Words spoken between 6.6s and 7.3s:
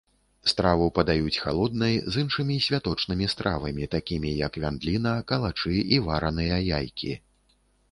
яйкі.